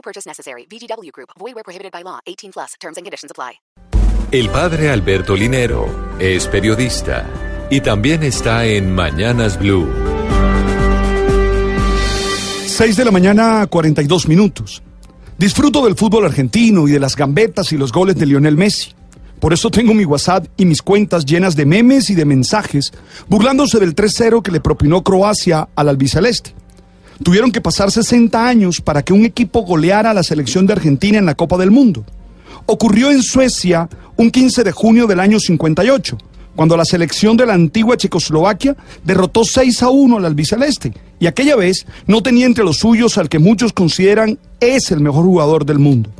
No 0.00 0.02
purchase 0.02 0.26
necessary. 0.26 0.66
VGW 0.66 1.12
Group. 1.12 1.30
Void 1.38 1.54
where 1.54 1.64
prohibited 1.64 1.92
by 1.92 2.02
law. 2.02 2.20
18 2.26 2.52
plus. 2.52 2.74
Terms 2.80 2.96
and 2.96 3.04
conditions 3.04 3.30
apply. 3.30 3.60
El 4.32 4.48
padre 4.48 4.90
Alberto 4.90 5.34
Linero 5.34 6.16
es 6.18 6.46
periodista 6.46 7.26
y 7.68 7.80
también 7.80 8.22
está 8.22 8.64
en 8.64 8.94
Mañanas 8.94 9.58
Blue. 9.58 9.86
6 12.66 12.96
de 12.96 13.04
la 13.04 13.10
mañana, 13.10 13.66
42 13.66 14.26
minutos. 14.28 14.82
Disfruto 15.36 15.84
del 15.84 15.96
fútbol 15.96 16.24
argentino 16.24 16.88
y 16.88 16.92
de 16.92 17.00
las 17.00 17.14
gambetas 17.14 17.72
y 17.72 17.76
los 17.76 17.92
goles 17.92 18.16
de 18.16 18.24
Lionel 18.24 18.56
Messi. 18.56 18.94
Por 19.38 19.52
eso 19.52 19.70
tengo 19.70 19.92
mi 19.92 20.04
WhatsApp 20.04 20.46
y 20.56 20.64
mis 20.64 20.80
cuentas 20.80 21.26
llenas 21.26 21.56
de 21.56 21.66
memes 21.66 22.08
y 22.08 22.14
de 22.14 22.24
mensajes, 22.24 22.92
burlándose 23.28 23.78
del 23.80 23.94
3-0 23.94 24.42
que 24.42 24.52
le 24.52 24.60
propinó 24.60 25.02
Croacia 25.02 25.68
al 25.74 25.88
albiceleste. 25.88 26.54
Tuvieron 27.22 27.52
que 27.52 27.60
pasar 27.60 27.90
60 27.90 28.46
años 28.46 28.80
para 28.80 29.02
que 29.02 29.12
un 29.12 29.24
equipo 29.24 29.60
goleara 29.62 30.10
a 30.10 30.14
la 30.14 30.22
selección 30.22 30.66
de 30.66 30.72
Argentina 30.72 31.18
en 31.18 31.26
la 31.26 31.34
Copa 31.34 31.58
del 31.58 31.70
Mundo. 31.70 32.04
Ocurrió 32.66 33.10
en 33.10 33.22
Suecia 33.22 33.88
un 34.16 34.30
15 34.30 34.64
de 34.64 34.72
junio 34.72 35.06
del 35.06 35.20
año 35.20 35.38
58, 35.38 36.16
cuando 36.56 36.76
la 36.76 36.84
selección 36.84 37.36
de 37.36 37.46
la 37.46 37.54
antigua 37.54 37.96
Checoslovaquia 37.96 38.76
derrotó 39.04 39.44
6 39.44 39.82
a 39.82 39.90
1 39.90 40.16
al 40.16 40.24
albiceleste, 40.24 40.94
y 41.18 41.26
aquella 41.26 41.56
vez 41.56 41.86
no 42.06 42.22
tenía 42.22 42.46
entre 42.46 42.64
los 42.64 42.78
suyos 42.78 43.18
al 43.18 43.28
que 43.28 43.38
muchos 43.38 43.72
consideran 43.72 44.38
es 44.58 44.90
el 44.90 45.00
mejor 45.00 45.24
jugador 45.24 45.66
del 45.66 45.78
mundo. 45.78 46.10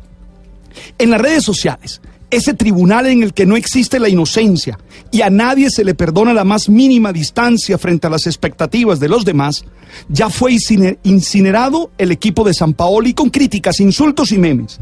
En 0.98 1.10
las 1.10 1.20
redes 1.20 1.44
sociales, 1.44 2.00
ese 2.30 2.54
tribunal 2.54 3.06
en 3.06 3.22
el 3.22 3.34
que 3.34 3.46
no 3.46 3.56
existe 3.56 3.98
la 3.98 4.08
inocencia 4.08 4.78
y 5.10 5.22
a 5.22 5.30
nadie 5.30 5.70
se 5.70 5.84
le 5.84 5.94
perdona 5.94 6.32
la 6.32 6.44
más 6.44 6.68
mínima 6.68 7.12
distancia 7.12 7.78
frente 7.78 8.06
a 8.06 8.10
las 8.10 8.26
expectativas 8.26 9.00
de 9.00 9.08
los 9.08 9.24
demás, 9.24 9.64
ya 10.08 10.30
fue 10.30 10.56
incinerado 11.02 11.90
el 11.98 12.12
equipo 12.12 12.44
de 12.44 12.54
San 12.54 12.74
Paoli 12.74 13.14
con 13.14 13.30
críticas, 13.30 13.80
insultos 13.80 14.32
y 14.32 14.38
memes. 14.38 14.80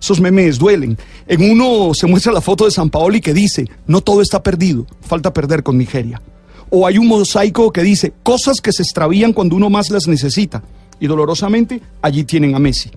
esos 0.00 0.20
memes 0.20 0.58
duelen. 0.58 0.96
En 1.26 1.50
uno 1.50 1.92
se 1.94 2.06
muestra 2.06 2.32
la 2.32 2.40
foto 2.40 2.64
de 2.64 2.70
San 2.70 2.90
Paoli 2.90 3.20
que 3.20 3.34
dice, 3.34 3.68
no 3.86 4.00
todo 4.00 4.22
está 4.22 4.42
perdido, 4.42 4.86
falta 5.00 5.32
perder 5.32 5.62
con 5.62 5.78
Nigeria. 5.78 6.20
O 6.70 6.86
hay 6.86 6.98
un 6.98 7.06
mosaico 7.06 7.72
que 7.72 7.82
dice, 7.82 8.12
cosas 8.22 8.60
que 8.60 8.72
se 8.72 8.82
extravían 8.82 9.32
cuando 9.32 9.56
uno 9.56 9.70
más 9.70 9.90
las 9.90 10.08
necesita. 10.08 10.62
Y 10.98 11.06
dolorosamente, 11.06 11.80
allí 12.02 12.24
tienen 12.24 12.54
a 12.54 12.58
Messi. 12.58 12.90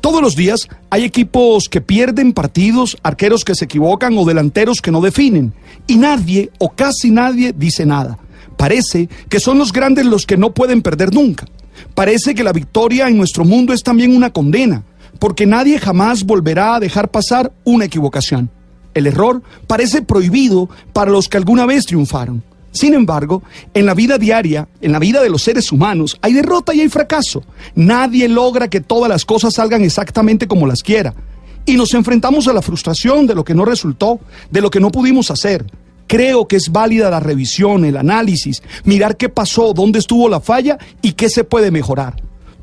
Todos 0.00 0.22
los 0.22 0.36
días 0.36 0.68
hay 0.90 1.04
equipos 1.04 1.68
que 1.68 1.80
pierden 1.80 2.32
partidos, 2.32 2.96
arqueros 3.02 3.44
que 3.44 3.54
se 3.54 3.66
equivocan 3.66 4.16
o 4.18 4.24
delanteros 4.24 4.80
que 4.80 4.90
no 4.90 5.00
definen. 5.00 5.52
Y 5.86 5.96
nadie 5.96 6.50
o 6.58 6.70
casi 6.70 7.10
nadie 7.10 7.52
dice 7.56 7.86
nada. 7.86 8.18
Parece 8.56 9.08
que 9.28 9.40
son 9.40 9.58
los 9.58 9.72
grandes 9.72 10.06
los 10.06 10.26
que 10.26 10.36
no 10.36 10.54
pueden 10.54 10.82
perder 10.82 11.12
nunca. 11.12 11.46
Parece 11.94 12.34
que 12.34 12.44
la 12.44 12.52
victoria 12.52 13.08
en 13.08 13.16
nuestro 13.16 13.44
mundo 13.44 13.72
es 13.72 13.82
también 13.82 14.16
una 14.16 14.30
condena, 14.30 14.84
porque 15.18 15.46
nadie 15.46 15.78
jamás 15.78 16.24
volverá 16.24 16.76
a 16.76 16.80
dejar 16.80 17.10
pasar 17.10 17.52
una 17.64 17.84
equivocación. 17.84 18.50
El 18.94 19.06
error 19.06 19.42
parece 19.66 20.02
prohibido 20.02 20.68
para 20.92 21.10
los 21.10 21.28
que 21.28 21.36
alguna 21.36 21.66
vez 21.66 21.84
triunfaron. 21.84 22.42
Sin 22.74 22.92
embargo, 22.92 23.44
en 23.72 23.86
la 23.86 23.94
vida 23.94 24.18
diaria, 24.18 24.68
en 24.80 24.90
la 24.90 24.98
vida 24.98 25.22
de 25.22 25.30
los 25.30 25.42
seres 25.42 25.70
humanos, 25.70 26.18
hay 26.20 26.32
derrota 26.32 26.74
y 26.74 26.80
hay 26.80 26.88
fracaso. 26.88 27.44
Nadie 27.76 28.28
logra 28.28 28.68
que 28.68 28.80
todas 28.80 29.08
las 29.08 29.24
cosas 29.24 29.54
salgan 29.54 29.82
exactamente 29.82 30.48
como 30.48 30.66
las 30.66 30.82
quiera. 30.82 31.14
Y 31.66 31.76
nos 31.76 31.94
enfrentamos 31.94 32.48
a 32.48 32.52
la 32.52 32.62
frustración 32.62 33.28
de 33.28 33.36
lo 33.36 33.44
que 33.44 33.54
no 33.54 33.64
resultó, 33.64 34.18
de 34.50 34.60
lo 34.60 34.70
que 34.70 34.80
no 34.80 34.90
pudimos 34.90 35.30
hacer. 35.30 35.64
Creo 36.08 36.48
que 36.48 36.56
es 36.56 36.72
válida 36.72 37.10
la 37.10 37.20
revisión, 37.20 37.84
el 37.84 37.96
análisis, 37.96 38.60
mirar 38.82 39.16
qué 39.16 39.28
pasó, 39.28 39.72
dónde 39.72 40.00
estuvo 40.00 40.28
la 40.28 40.40
falla 40.40 40.76
y 41.00 41.12
qué 41.12 41.28
se 41.28 41.44
puede 41.44 41.70
mejorar. 41.70 42.20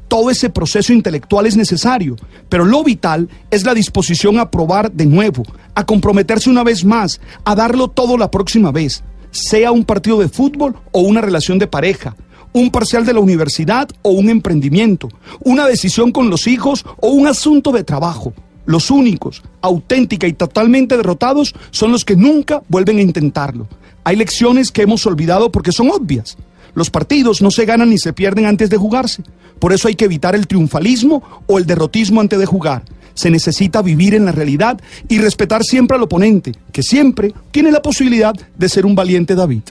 Todo 0.09 0.29
ese 0.29 0.49
proceso 0.49 0.91
intelectual 0.91 1.45
es 1.45 1.55
necesario, 1.55 2.17
pero 2.49 2.65
lo 2.65 2.83
vital 2.83 3.29
es 3.49 3.63
la 3.63 3.73
disposición 3.73 4.39
a 4.39 4.51
probar 4.51 4.91
de 4.91 5.05
nuevo, 5.05 5.43
a 5.73 5.85
comprometerse 5.85 6.49
una 6.49 6.65
vez 6.65 6.83
más, 6.83 7.21
a 7.45 7.55
darlo 7.55 7.87
todo 7.87 8.17
la 8.17 8.29
próxima 8.29 8.73
vez 8.73 9.05
sea 9.31 9.71
un 9.71 9.85
partido 9.85 10.19
de 10.19 10.29
fútbol 10.29 10.75
o 10.91 11.01
una 11.01 11.21
relación 11.21 11.57
de 11.57 11.67
pareja, 11.67 12.15
un 12.53 12.69
parcial 12.69 13.05
de 13.05 13.13
la 13.13 13.19
universidad 13.19 13.89
o 14.01 14.11
un 14.11 14.29
emprendimiento, 14.29 15.09
una 15.39 15.65
decisión 15.65 16.11
con 16.11 16.29
los 16.29 16.47
hijos 16.47 16.85
o 16.97 17.09
un 17.09 17.27
asunto 17.27 17.71
de 17.71 17.83
trabajo. 17.83 18.33
Los 18.65 18.91
únicos, 18.91 19.41
auténtica 19.61 20.27
y 20.27 20.33
totalmente 20.33 20.95
derrotados 20.95 21.55
son 21.71 21.91
los 21.91 22.05
que 22.05 22.15
nunca 22.15 22.61
vuelven 22.67 22.99
a 22.99 23.01
intentarlo. 23.01 23.67
Hay 24.03 24.15
lecciones 24.15 24.71
que 24.71 24.83
hemos 24.83 25.05
olvidado 25.05 25.51
porque 25.51 25.71
son 25.71 25.89
obvias. 25.89 26.37
Los 26.73 26.89
partidos 26.89 27.41
no 27.41 27.51
se 27.51 27.65
ganan 27.65 27.89
ni 27.89 27.97
se 27.97 28.13
pierden 28.13 28.45
antes 28.45 28.69
de 28.69 28.77
jugarse. 28.77 29.23
Por 29.59 29.73
eso 29.73 29.87
hay 29.87 29.95
que 29.95 30.05
evitar 30.05 30.35
el 30.35 30.47
triunfalismo 30.47 31.21
o 31.47 31.57
el 31.57 31.65
derrotismo 31.65 32.21
antes 32.21 32.39
de 32.39 32.45
jugar. 32.45 32.83
Se 33.21 33.29
necesita 33.29 33.83
vivir 33.83 34.15
en 34.15 34.25
la 34.25 34.31
realidad 34.31 34.81
y 35.07 35.19
respetar 35.19 35.63
siempre 35.63 35.95
al 35.95 36.01
oponente, 36.01 36.53
que 36.71 36.81
siempre 36.81 37.31
tiene 37.51 37.71
la 37.71 37.79
posibilidad 37.79 38.33
de 38.57 38.67
ser 38.67 38.83
un 38.83 38.95
valiente 38.95 39.35
David. 39.35 39.61